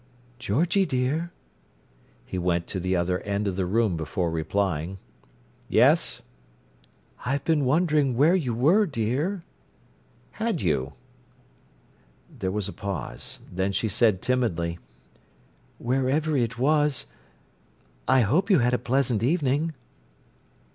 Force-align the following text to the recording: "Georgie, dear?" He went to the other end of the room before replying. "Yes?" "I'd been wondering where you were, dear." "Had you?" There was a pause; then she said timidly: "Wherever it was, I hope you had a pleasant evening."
"Georgie, 0.39 0.83
dear?" 0.87 1.31
He 2.25 2.39
went 2.39 2.65
to 2.65 2.79
the 2.79 2.95
other 2.95 3.19
end 3.19 3.47
of 3.47 3.55
the 3.55 3.67
room 3.67 3.95
before 3.95 4.31
replying. 4.31 4.97
"Yes?" 5.69 6.23
"I'd 7.23 7.43
been 7.43 7.65
wondering 7.65 8.17
where 8.17 8.33
you 8.35 8.55
were, 8.55 8.87
dear." 8.87 9.43
"Had 10.31 10.59
you?" 10.63 10.93
There 12.39 12.49
was 12.49 12.67
a 12.67 12.73
pause; 12.73 13.41
then 13.51 13.71
she 13.73 13.89
said 13.89 14.23
timidly: 14.23 14.79
"Wherever 15.77 16.35
it 16.35 16.57
was, 16.57 17.05
I 18.07 18.21
hope 18.21 18.49
you 18.49 18.57
had 18.57 18.73
a 18.73 18.79
pleasant 18.79 19.21
evening." 19.21 19.75